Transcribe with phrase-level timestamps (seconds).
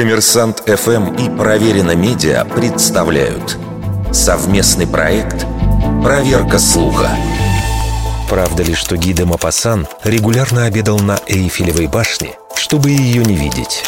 [0.00, 3.58] Коммерсант ФМ и Проверено Медиа представляют
[4.10, 5.44] совместный проект
[6.02, 7.10] «Проверка слуха».
[8.30, 13.84] Правда ли, что Гиде Мапасан регулярно обедал на Эйфелевой башне, чтобы ее не видеть?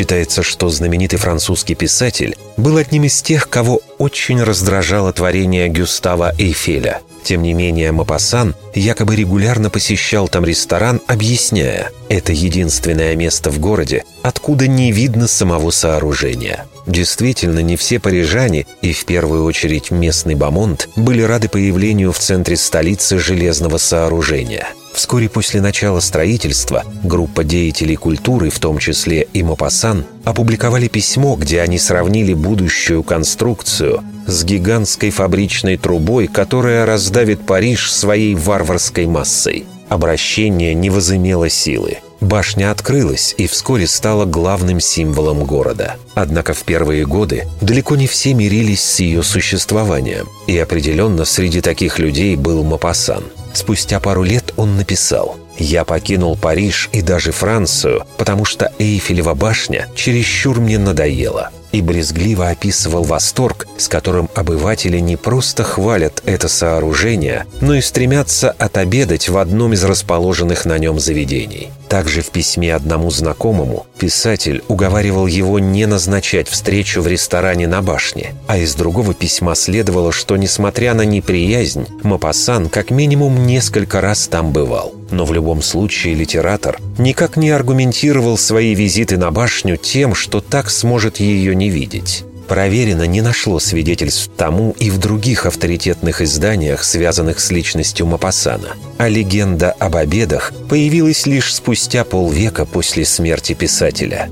[0.00, 7.02] Считается, что знаменитый французский писатель был одним из тех, кого очень раздражало творение Гюстава Эйфеля.
[7.22, 14.04] Тем не менее, Мапасан якобы регулярно посещал там ресторан, объясняя, это единственное место в городе,
[14.22, 16.64] откуда не видно самого сооружения.
[16.86, 22.56] Действительно, не все парижане, и в первую очередь местный Бамонт, были рады появлению в центре
[22.56, 24.66] столицы железного сооружения–
[25.00, 31.62] Вскоре после начала строительства группа деятелей культуры, в том числе и Мопассан, опубликовали письмо, где
[31.62, 39.64] они сравнили будущую конструкцию с гигантской фабричной трубой, которая раздавит Париж своей варварской массой.
[39.88, 42.00] Обращение не возымело силы.
[42.20, 45.96] Башня открылась и вскоре стала главным символом города.
[46.12, 51.98] Однако в первые годы далеко не все мирились с ее существованием, и определенно среди таких
[51.98, 58.44] людей был Мапасан– Спустя пару лет он написал «Я покинул Париж и даже Францию, потому
[58.44, 65.62] что Эйфелева башня чересчур мне надоела» и брезгливо описывал восторг, с которым обыватели не просто
[65.62, 71.70] хвалят это сооружение, но и стремятся отобедать в одном из расположенных на нем заведений.
[71.90, 78.32] Также в письме одному знакомому писатель уговаривал его не назначать встречу в ресторане на башне,
[78.46, 84.52] а из другого письма следовало, что, несмотря на неприязнь, Мапасан как минимум несколько раз там
[84.52, 84.94] бывал.
[85.10, 90.70] Но в любом случае литератор никак не аргументировал свои визиты на башню тем, что так
[90.70, 92.22] сможет ее не видеть.
[92.50, 98.70] Проверено не нашло свидетельств тому и в других авторитетных изданиях, связанных с личностью Мапасана.
[98.98, 104.28] А легенда об обедах появилась лишь спустя полвека после смерти писателя.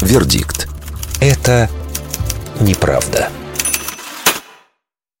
[0.00, 0.68] Вердикт.
[1.20, 1.68] Это
[2.60, 3.28] неправда.